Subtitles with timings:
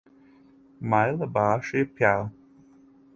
[0.79, 2.31] 买了巴士票